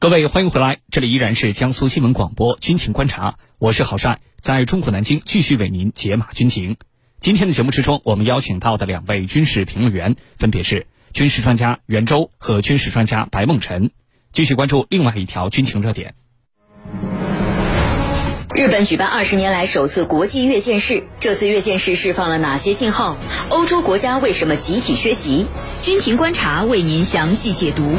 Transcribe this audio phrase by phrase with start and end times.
[0.00, 6.76] 各位，欢迎回来，这里依然是江苏新闻广播军情观察，我是郝帅，在中国南京继续为您解码军情。
[7.18, 13.90] 今天的节目之中，我们邀请到的两位军事评论员分别是军事专家袁周和军事专家白梦辰，
[14.30, 16.14] 继续关注另外一条军情热点。
[18.54, 23.18] 日本举办二十年来首次国际阅舰式，这次阅舰式释放了哪些信号？
[23.48, 25.46] 欧洲国家为什么集体缺席？
[25.82, 27.96] 军情观察为您详细解读。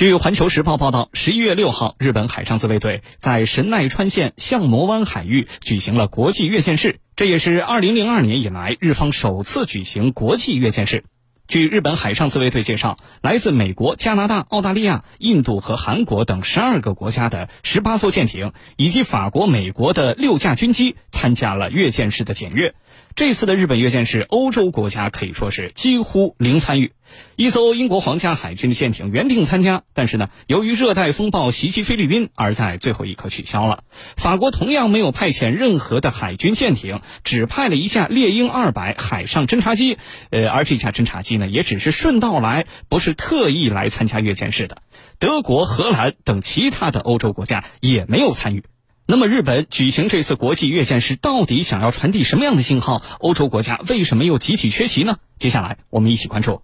[0.00, 11.04] 据《环球时报》报道，十一月六号，日本海上自卫队在神奈川县相模湾海域举行了国际阅舰式，这也是二零零二年以来日方首次举行国际阅舰式。
[11.46, 22.74] 据日本海上自卫队介绍，来自美国、加拿大、澳大利亚、印度和韩国等十二个国家的十八艘舰艇，以及法国、美国的六架军机参加了阅舰式的检阅。
[23.16, 26.92] 这次的日本阅舰式，欧洲国家可以说是几乎零参与。
[27.36, 33.82] 一艘英国皇家海军的舰艇原定参加，但是呢，由于热带风暴袭击菲律宾，而在最后一刻取消了。
[34.16, 39.98] 法国同样没有派遣任何的海军舰艇，只派了一架猎鹰二百海上侦察机。
[40.30, 44.82] 呃，而这架侦察机呢，也只是顺道来，不是特意来参加阅舰式的。
[45.18, 48.64] 德国、荷兰等其他的欧洲国家也没有参与。
[49.06, 53.02] 那么，日本举行这次国际阅舰式，到底想要传递什么样的信号？
[53.18, 55.16] 欧洲国家为什么又集体缺席呢？
[55.36, 56.62] 接下来，我们一起关注。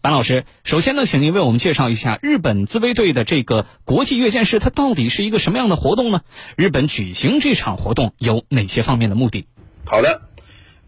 [0.00, 6.22] 白老师，首先呢，请您为我们介绍一下日本自卫队的这个国际阅舰式，它到底是一个什么样的活动呢？
[6.56, 9.46] 日本举行这场活动有哪些方面的目的？
[9.84, 10.22] 好的，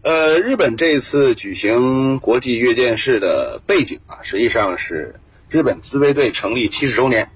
[0.01, 7.29] 呃，日本这次举行国际阅舰式的背景啊，实际上是日本自卫队成立七十周年。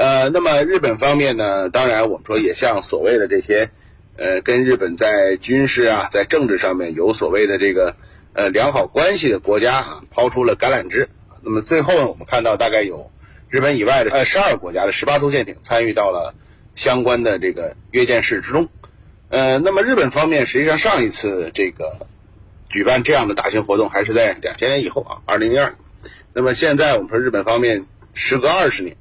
[0.00, 3.68] 呃，那么日本方面呢，当然我们说也像所谓的这些
[4.16, 7.96] 呃，跟日本在军事啊，在政治上面有所谓的这个。
[8.32, 11.08] 呃，良好关系的国家啊，抛出了橄榄枝。
[11.42, 13.10] 那么最后呢，我们看到大概有
[13.48, 16.32] 日本以外的呃十二个国家的十八艘舰艇参与到了
[16.76, 18.68] 相关的这个阅舰式之中。
[19.30, 22.06] 呃，那么日本方面实际上上一次这个
[22.68, 25.74] 举办这样的大型活动还是在两千年以后啊，二零零二。
[26.32, 28.96] 那么现在我们说日本方面时隔二十年，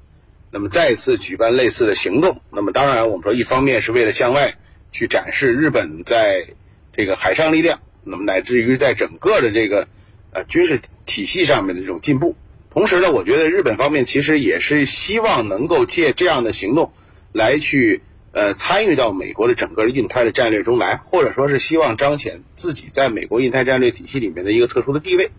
[0.52, 2.42] 那么再次举办类似的行动。
[2.52, 4.56] 那么当然我们说一方面是为了向外
[4.92, 6.48] 去展示日本在
[6.94, 7.80] 这个海上力量。
[8.04, 9.88] 那么乃至于在整个的这个
[10.32, 12.36] 呃军事体系上面的这种进步，
[12.72, 16.92] 同时呢，我觉得日本方面其实也是希望能够借这样的行动
[17.34, 25.30] 来去呃参与到美国的整个印太的战略中来，或者说是希望彰显自己在美国印太战略体系里面的一个特殊的地位。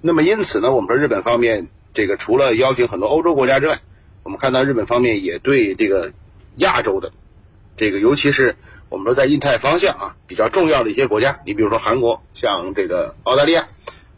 [0.00, 3.80] 那么因此呢，我们说日本方面这个除了邀请很多欧洲国家之外，
[4.22, 6.12] 我们看到日本方面也对这个
[6.56, 7.12] 亚洲的
[7.76, 8.56] 这个尤其是。
[8.90, 13.68] 我们说，在印太方向啊，比较重要的一些国家，你比如说韩国，像这个澳大利亚，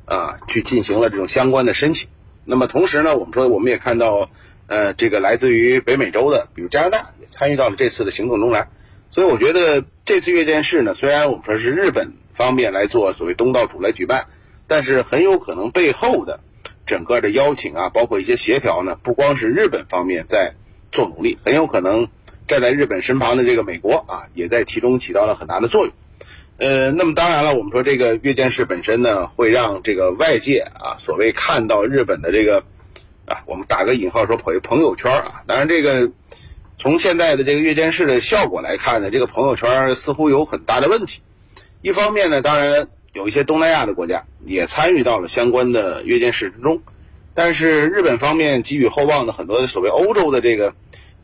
[0.04, 2.08] 啊，去进行了这种相关的申请。
[2.44, 4.30] 那么同时呢，我们说我们也看到，
[4.68, 8.68] 呃，这个来自于北美洲的，比如加拿大，也参与到了这次的行动中来。
[9.10, 14.26] 所以我觉得这次阅舰式呢，虽然我们说是日本方面来做所谓东道主来举办，
[14.68, 16.38] 但是很有可能背后的
[16.90, 20.54] 整个的邀请啊，包括一些协调呢，不光是日本方面在
[20.90, 22.08] 做努力，很有可能。
[22.48, 25.94] 站在日本身旁的这个美国啊，也在其中起到了很大的作用。
[26.58, 32.64] 呃，那么当然了，我们说这个阅舰式本身呢，会让这个外界啊，所谓看到日本的这个
[33.24, 35.42] 啊，我们打个引号说朋朋友圈啊。
[35.46, 36.10] 当然，这个
[36.76, 41.22] 从现在的这个阅舰式的效果来看呢，这个朋友圈似乎有很大的问题。
[41.82, 46.82] 一方面呢，当然有一些东南亚的国家也参与到了相关的阅舰式之中，
[47.34, 50.74] 但是日本方面给予厚望的很多的所谓欧洲的这个。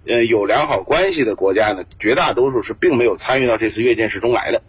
[0.08, 4.62] 呃，有良好关系的国家呢，绝大多数是并没有参与到这次阅舰式中来的。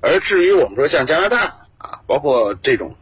[0.00, 2.94] 而至于我们说像加拿大啊，包括这种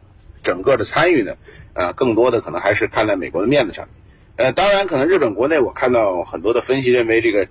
[0.43, 1.37] 整个的参与呢，
[1.71, 3.87] 呃，更多的可能还是看在美国的面子上。
[4.35, 7.47] 呃，当然，可能日本国内我看到很多的分析认为，这个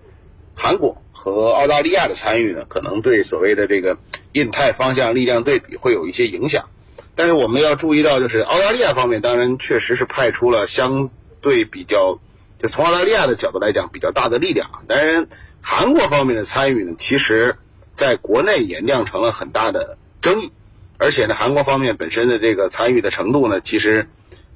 [0.57, 3.99] 韩国和澳大利亚的参与呢，可能对所谓的这个
[4.33, 6.69] 印太方向力量对比会有一些影响。
[7.15, 11.11] 但是我们要注意到，就是澳大利亚方面，当然确实是派出了相
[11.41, 12.19] 对比较。
[12.59, 14.71] 就从澳大利亚的角度来讲，比较大的力量。
[14.89, 15.29] 当然，
[15.61, 17.57] 韩国方面的参与呢，其实
[17.93, 20.53] 在国内也酿成了很大的争议。
[20.97, 24.09] 而且呢，韩国方面本身的这个参与的程度呢，其实，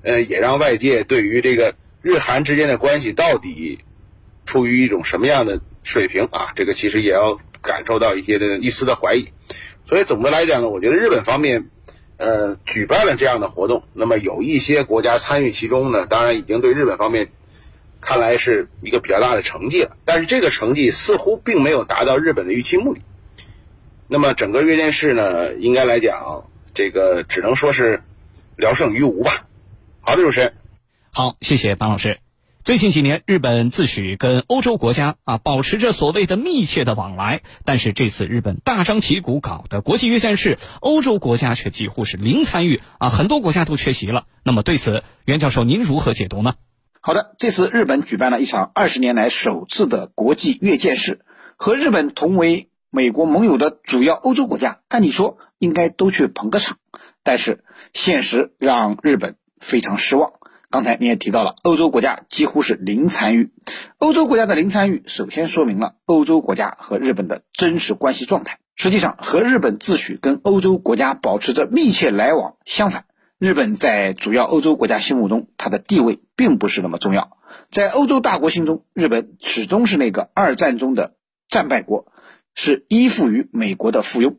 [0.02, 3.80] 呃，也让外界对于这个日韩之间的关系到底
[4.50, 9.28] 处于一种什么样的水平啊，这个其实也要感受到一些的一丝的怀疑。
[9.86, 11.70] 所以总的来讲呢，我觉得日本方面，
[12.16, 17.28] 呃，举办了这样的活动，那么有一些国家参与其中呢，当然已经对日本方面。
[18.02, 23.02] 看来是一个比较大的成绩了，但是这个成绩似乎并没有达到日本的预期目的。
[24.08, 28.02] 那么整个阅舰式呢，应该来讲，这个只能说是
[28.56, 29.46] 聊胜于无吧。
[30.00, 30.54] 好的，主持人。
[31.12, 32.29] 好，谢谢班老师。
[32.62, 44.26] 最近几年，日本自诩跟欧洲国家啊保持着所谓的密切的往来，但是这次日本大张旗鼓搞的国际阅舰式，欧洲国家却几乎是零参与啊，很多国家都缺席了。
[44.44, 46.56] 那么对此，袁教授您如何解读呢？
[47.00, 51.20] 好的，这次日本举办了一场二十年来首次的国际阅舰式，
[51.56, 56.76] 和日本同为美国盟友的主要欧洲国家，按理说应该都去捧个场，
[57.22, 57.64] 但是
[57.94, 60.34] 现实让日本非常失望。
[60.70, 63.50] 刚才你也提到了，欧洲国家几乎是零参与。
[63.98, 68.60] 欧洲国家的零参与，首先说明了欧洲国家和日本的真实关系状态。
[68.76, 73.06] 实际上，和日本自诩跟欧洲国家保持着密切来往相反，
[73.36, 77.36] 日本在主要欧洲国家心目中，它的地位并不是那么重要。
[77.72, 81.16] 在欧洲大国心中，日本始终是那个二战中的
[81.48, 82.12] 战败国，
[82.54, 84.36] 是依附于美国的附庸。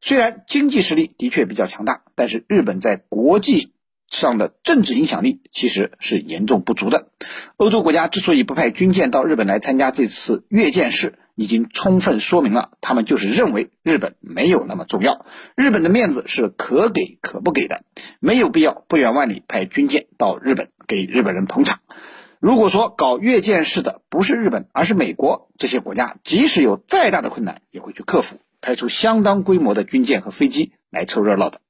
[0.00, 3.73] 虽然经济实力的确比较强大，但是日本在国际。
[4.14, 7.08] 上的政治影响力其实是严重不足的。
[7.56, 15.26] 欧洲国家之所以不派军舰到日本来参加这次阅舰式，已经充分说明了他们就是认为日本没有那么重要，
[15.56, 17.82] 日本的面子是可给可不给的，
[18.20, 21.80] 没有必要不远万里派军舰到日本给日本人捧场。
[22.38, 31.60] 如果说搞阅舰式的不是日本，而是美国，这些国家即使有再大的困难，也会去克服，派出相当规模的军舰和飞机来凑热闹的。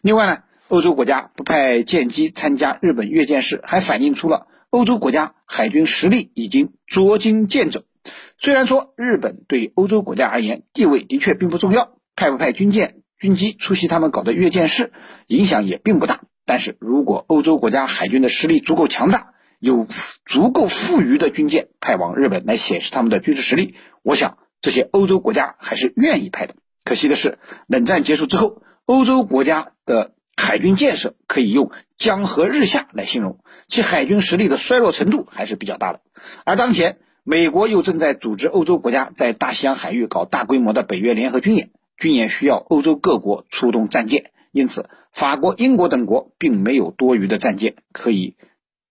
[0.00, 0.38] 另外呢？
[0.68, 7.82] 欧洲国家不派舰机参加日本阅舰式，还反映出了欧洲国家海军实力已经捉襟见肘。
[8.38, 14.92] 虽然说日本对欧洲国家而言地位的确并不重要，派不派军舰、军机出席他们搞的阅舰式，
[15.26, 16.22] 影响也并不大。
[16.46, 19.86] 但是如果欧洲国家海军的实力足够强大，有
[20.24, 26.54] 足够富余的军舰派往日本来显示他们的军事实力，我想这些欧洲国家还是愿意派的。
[26.84, 30.13] 可惜的是，冷战结束之后，欧洲国家的。
[30.36, 36.00] 海军建设可以用江河日下来形容，其海军实力的衰落程度还是比较大的。
[36.44, 48.36] 而当前，美国又正在组织欧洲国家在大西洋海域搞大规模的北约联合军演，军演需要欧洲各国出动战舰，因此法国、英国等国并没有多余的战舰可以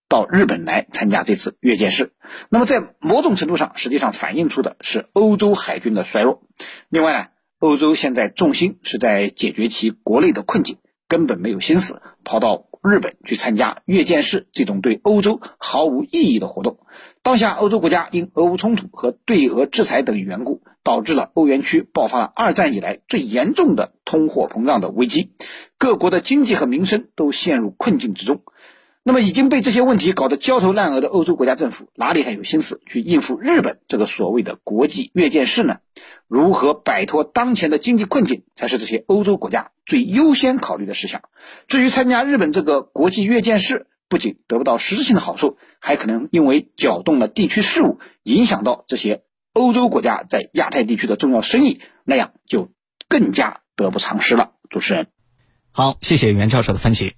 [0.08, 2.14] 到日本来参加这次阅舰式。
[2.50, 6.42] 那么，在某种程度上，实际上反映出的是欧洲海军的衰弱。
[6.90, 7.28] 另外呢，
[7.60, 10.78] 欧洲现在重心是在解决其国内的困境。
[11.08, 16.80] 根本没有心思跑到日本去参加阅舰式这种对欧洲毫无意义的活动。
[17.22, 25.32] 当下欧洲国家因俄乌冲突和对俄制裁等缘故，导致了欧元区爆发了二战以来最严重的通货膨胀的危机，
[25.78, 28.42] 各国的经济和民生都陷入困境之中。
[29.06, 35.80] 那么已经被这些问题搞得焦头烂额的欧洲国家政府，哪里还有心思去应付日本这个所谓的国际阅舰式呢？
[36.30, 41.22] 如何摆脱当前的经济困境，才是这些欧洲国家最优先考虑的事项。
[41.68, 52.70] 至于参加日本这个国际阅舰式，不仅得不到实质性的好处，还可能因为搅动了地区事务，影响到这些欧洲国家在亚太地区的重要生意，那样就
[53.10, 54.54] 更加得不偿失了。
[54.70, 55.08] 主持人，
[55.72, 57.16] 好，谢谢袁教授的分析。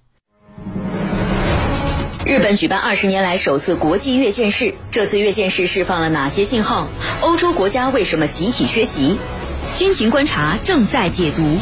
[2.26, 6.88] 日本举办二十年来首次国际阅舰式，这次阅舰式释放了哪些信号？
[7.20, 9.16] 欧洲国家为什么集体缺席？
[9.76, 11.58] 军情观察正在解读。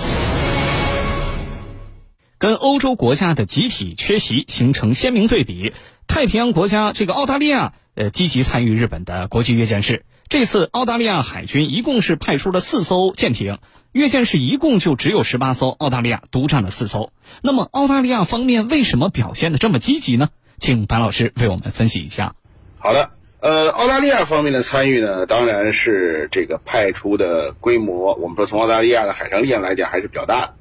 [2.39, 5.75] 跟欧洲国家的集体缺席形成鲜明对比。
[6.07, 10.07] 太平洋国家这个澳大利亚，呃，积极参与日本的国际阅舰式。
[10.29, 13.59] 这次澳大利亚海军一共是派出了四艘舰艇，
[13.93, 17.13] 阅舰式一共就只有十八艘，澳大利亚独占了四艘。
[17.43, 20.31] 那么澳大利亚方面为什么表现的这么积极呢？
[20.57, 22.35] 请白老师为我们分析一下。
[22.79, 30.55] 好的，呃，澳大利亚方面的参与呢，当然是这个派出的规模，我们说从澳大利亚的海上力量来讲还是比较大的。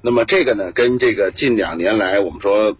[0.00, 2.76] 那么这个呢，跟这个近两年来我们说，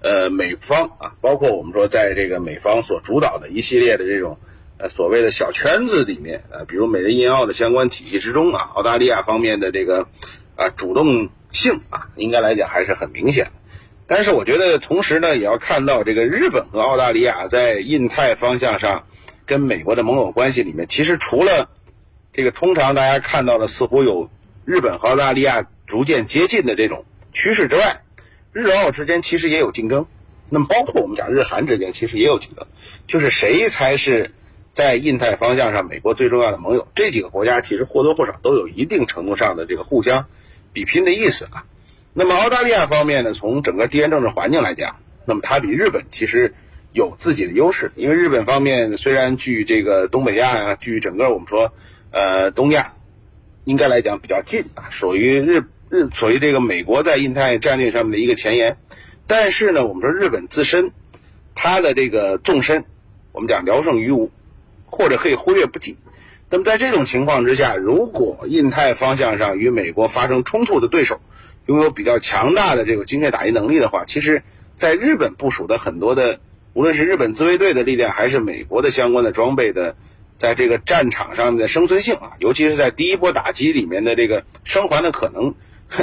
[0.00, 4.38] 呃，美方啊，包括我们说在这个美方所主导的一系列的这种
[4.78, 10.06] 呃所谓的小圈子里面，呃，比如美日印澳的相关体系之中啊，澳大利亚方面的这个
[10.54, 13.50] 啊主动性啊，应该来讲还是很明显。
[14.08, 19.04] 但是我觉得，同时呢，也要看到这个日本和澳大利亚在印太方向上
[19.44, 21.68] 跟美国的盟友关系里面，其实除了
[22.32, 24.30] 这个通常大家看到的似乎有
[24.64, 28.00] 日本和澳大利亚逐渐接近的这种趋势之外，
[28.52, 30.06] 日澳之间其实也有竞争。
[30.48, 32.66] 那么包括我们讲日韩之间其实也有竞争，
[33.06, 34.30] 就是谁才是
[34.70, 36.88] 在印太方向上美国最重要的盟友？
[36.94, 40.24] 这几个国家其实或多或少都有一定程度上的这个互相
[40.72, 41.66] 比拼的意思啊。
[42.14, 46.54] 那么澳大利亚方面呢，从整个地缘政治环境来讲，那么它比日本其实
[46.92, 47.92] 有自己的优势。
[47.94, 51.72] 因为日本方面虽然距这个东北亚啊，距整个我们说
[52.10, 52.94] 呃东亚，
[53.64, 58.76] 应该来讲比较近啊，属于日日属于这个美国在印太战略上面的一个前沿。
[59.26, 60.90] 但是呢，我们说日本自身，
[61.54, 62.84] 它的这个纵深，
[63.32, 64.30] 我们讲聊胜于无，
[64.86, 65.98] 或者可以忽略不计。
[66.50, 71.20] 那么在这种情况之下，如果印太方向上与美国发生冲突的对手
[71.68, 74.42] 拥有比较强大的这个精确打击能力的话，其实，
[74.74, 76.40] 在日本部署的很多的，
[76.72, 79.94] 无论是日本自卫队的力量，还是美国的相关的装备的，
[80.38, 85.54] 在这个战场上面的生存性啊，尤其是在第一波打击里面的这个生还的可能，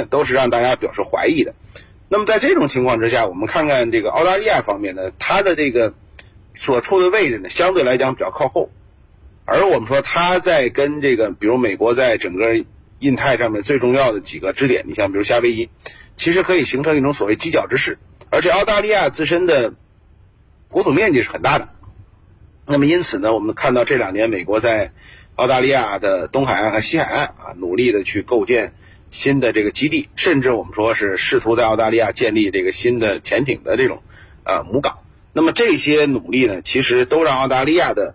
[0.08, 1.54] 都是让大家表示怀疑的。
[2.08, 5.94] 那么在这种情况之下，我们看看这个澳大利亚方面呢，它的这个
[6.54, 8.70] 所处的位置呢，相对来讲比较靠后。
[9.44, 12.64] 而我们说，它在跟这个，比如美国在整个
[12.98, 15.68] 印太上面最重要的几个支点，你像比如夏威夷，
[16.16, 17.98] 其实可以形成一种所谓犄角之势。
[18.30, 19.74] 而且澳大利亚自身的
[20.68, 21.68] 国土面积是很大的，
[22.66, 24.92] 那么因此呢，我们看到这两年美国在
[25.36, 28.72] 澳大利亚的东海岸和西海岸啊，努力的去构建
[29.10, 34.02] 新的这个基地，甚至我们说是试图在澳大利亚建立这个新的潜艇的这种
[34.44, 34.98] 呃母港。
[35.32, 38.14] 那么这些努力呢，其实都让澳大利亚的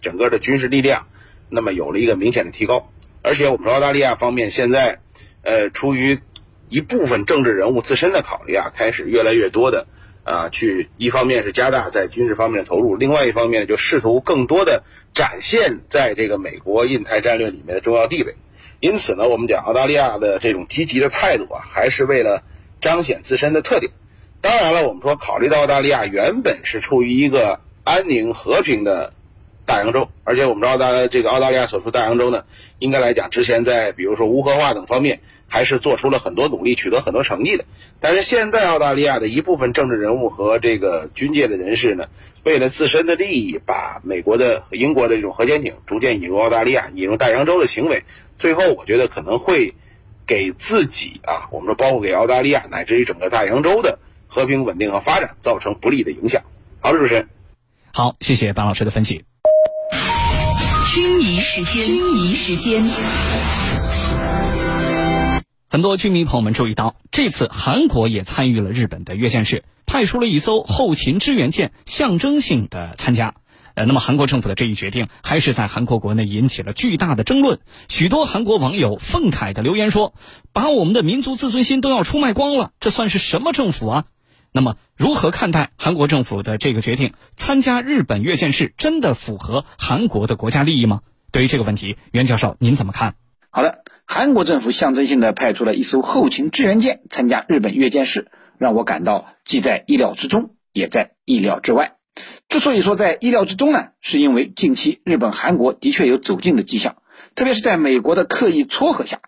[0.00, 1.08] 整个的军事力量，
[1.48, 2.91] 那么有了一个明显的提高，
[3.22, 4.98] 而且我们说澳大利亚方面现在，
[5.42, 6.20] 呃，出于
[6.68, 9.86] 一部分政治人物自身的考虑啊，开始越来越多的
[10.24, 14.82] 啊，去一方面是加大在军事方面的投入，另外一方面就试图更多的
[15.14, 18.34] 展现在这个美国印太战略里面的重要地位。
[18.80, 22.42] 因此呢，我们讲澳大利亚的这种积极的态度啊，还是为了
[22.80, 23.92] 彰显自身的特点。
[24.40, 29.12] 当然了，我们说考虑到澳大利亚原本是处于一个安宁和平的。
[29.64, 32.44] 大洋洲，而且我们知道，大这个澳大利亚所处大洋洲呢，
[32.78, 37.64] 应该来讲，之前在比如说无核化等方面，还是做出了很多努力，取得很多成绩的。
[38.00, 42.06] 但是现在澳大利亚的一部分政治人物和这个军界的人士呢，
[42.42, 48.04] 为了自身的利益，把美国的、英国的这种核潜艇逐渐引入澳大利亚、引入大洋洲的行为，
[48.38, 49.74] 最后我觉得可能会
[50.26, 56.42] 给自己啊，我们说包括给澳大利亚乃至于整个大洋洲的和平稳定和发展造成不利的影响。
[56.80, 57.28] 好的，主持人，
[57.92, 59.24] 好，谢谢班老师的分析。
[60.94, 62.84] 军迷时间，军迷时间。
[65.70, 73.36] 很多军迷朋友们注意到，这次韩国也参与了日本的阅舰式，派出了一艘后勤支援舰，象征性的参加。
[73.72, 77.60] 呃，那么韩国政府的这一决定，还是在韩国国内引起了巨大的争论。
[77.88, 80.12] 许多韩国网友愤慨的留言说
[80.52, 84.04] ：“把我们的民族自尊心都要出卖光了，这算是什么政府啊？”
[84.54, 87.14] 那么，如何看待韩国政府的这个决定？
[87.34, 91.00] 参加日本阅舰式真的符合韩国的国家利益吗？
[91.30, 93.14] 对于这个问题，袁教授您怎么看？
[93.48, 101.96] 好的，韩国政府象征性的派出了一艘后勤支援舰参加日本阅舰式，让我感到既在意料之中，也在意料之外。
[102.50, 106.96] 之所以说在意料之中呢，是因为近期日本、韩国的确有走近的迹象，
[107.34, 109.20] 特别是在美国的刻意撮合下，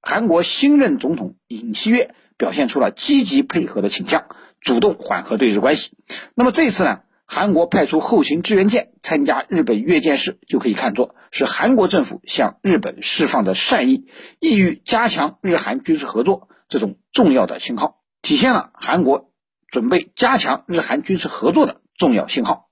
[0.00, 4.26] 韩国新任总统尹锡悦表现出了积极配合的倾向。
[4.60, 5.92] 主动缓和对日关系。
[6.34, 14.06] 那么这次呢，韩国派出后勤支援舰参加日本阅舰式，就可以看作是韩国政府向日本释放的善意，
[14.40, 19.30] 意欲加强日韩军事合作这种重要的信号，体现了韩国
[19.70, 22.68] 准备加强日韩军事合作的重要信号。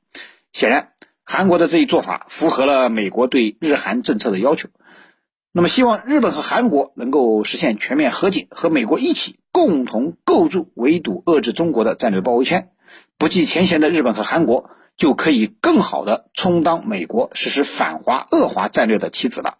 [0.52, 4.70] 显然，韩国的这一做法符合了美国对日韩政策的要求。
[5.56, 12.68] 那么，希望日本和韩国能够实现全面和解，和美国一起共同构筑围堵、遏制中国的战略包围圈。
[13.16, 19.56] 不计前嫌的日本和韩国就可以更好的充当美国实施反华恶华战略的棋子了。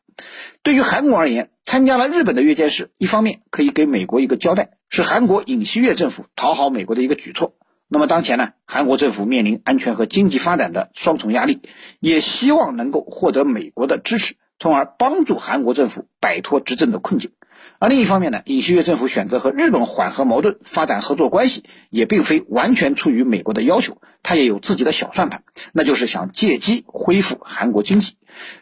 [0.63, 7.55] 对于韩国而言，参加了日本的阅舰式，一方面可以给美国一个交代，是韩国尹锡悦政府讨好美国的一个举措。
[7.89, 11.63] 那么当前呢，韩国政府面临安全和经济发展的双重压力，
[12.01, 14.35] 也希望能够获得美国的支持。
[14.59, 17.33] 从而帮助韩国政府摆脱执政的困境，
[17.79, 28.17] 而另一方面呢，尹锡悦政府选择和日本缓和矛盾、发展合作关系，也并非完全出于美国的要求，他也有自己的小算盘，那就是想借机恢复韩国经济。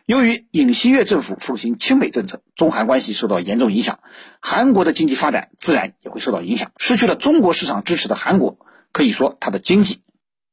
[0.05, 4.01] 由于尹锡悦政府奉行亲美政策，中韩关系受到严重影响，
[4.41, 6.73] 韩国的经济发展自然也会受到影响。
[6.77, 8.59] 失去了中国市场支持的韩国，
[8.93, 10.01] 可以说它的经济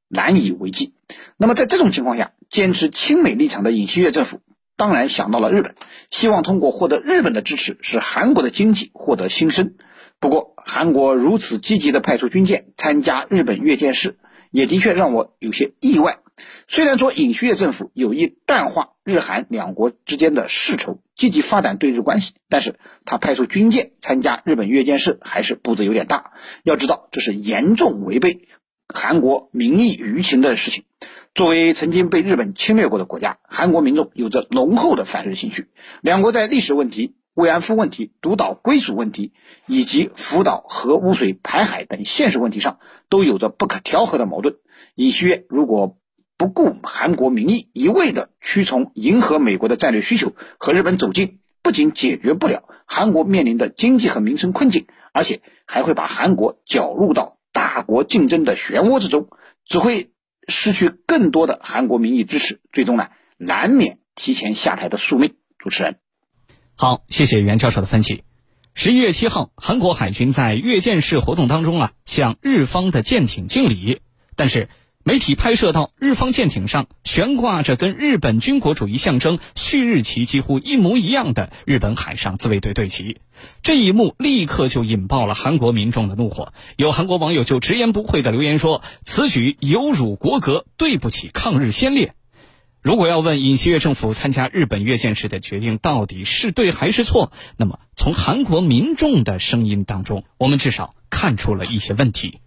[0.07, 0.93] 难以为继。
[1.37, 4.39] 那么在这种情况下，坚持亲美立场的尹锡悦政府。
[4.81, 5.75] 当然想到了日本，
[6.09, 9.75] 希望通过获得日本的支持，使韩国的经济获得新生。
[10.19, 14.17] 不过，韩国如此积极的派出军舰参加日本阅舰式，
[14.49, 16.17] 也的确让我有些意外。
[16.67, 26.31] 虽然说尹锡悦政府有意淡化日韩两国之间的世仇，积极发展对日关系，但是他派出军舰参加日本阅舰式，还是步子有点大。
[26.63, 28.47] 要知道，这是严重违背
[28.87, 30.85] 韩国民意舆情的事情。
[31.33, 35.69] 作为曾经被日本侵略过的国家，韩国民众有着浓厚的反日情绪。
[36.01, 39.31] 两国在历史问题、慰安妇问题、独岛归属问题
[39.65, 44.57] 以及福岛核污水排海等现实问题上，都有着不可调和的矛盾。
[44.95, 45.97] 尹锡悦如果
[46.35, 59.29] 不顾韩国民意，一味的屈从迎合美国的战略需求，和日本走近，不仅解决不了韩国面临的经济和民生困境，而且还会把韩国搅入到大国竞争的漩涡之中，
[59.63, 60.11] 只会
[60.47, 65.35] 失去更多的韩国民意支持，最终呢，难免提前下台的宿命。
[65.57, 65.99] 主持人。
[66.75, 68.23] 好，谢谢袁教授的分析。
[68.73, 74.01] 十一月七号，韩国海军在阅舰式活动当中啊，向日方的舰艇敬礼。
[74.35, 74.69] 但是，
[75.03, 83.17] 媒体拍摄到日方舰艇上悬挂着跟日本军国主义象征旭日旗几乎一模一样的日本海上自卫队队旗，
[83.63, 86.53] 这一幕立刻就引爆了韩国民众的怒火。
[86.75, 92.13] 有韩国网友就直言不讳的留言说：“此举有辱国格，对不起抗日先烈。”
[92.83, 102.39] 如果要问尹锡悦政府参加日本阅舰式的决定到底是对还是错，那么从韩国民众的声音当中，我们至少看出了一些问题。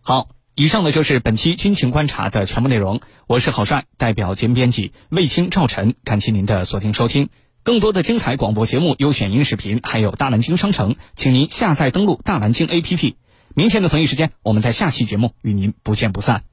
[0.00, 3.00] 好，以上呢就是本期军情观察的全部内容。
[3.26, 7.30] 我是郝帅，代表节目编辑卫青、赵晨，感谢您的锁定收听。
[7.62, 13.14] 更多的精彩广播节目、优选音视频，还有大蓝鲸商城，请您下载登录大蓝鲸 APP。
[13.54, 16.44] 明天的同一时间，我们在下期节目与您不见不散。